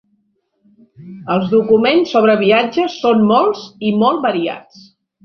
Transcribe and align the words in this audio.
Els 1.33 1.51
documents 1.51 2.13
sobre 2.15 2.37
viatges 2.39 2.97
són 3.03 3.21
molts 3.33 3.63
i 3.91 3.93
molt 4.05 4.25
variats. 4.25 4.89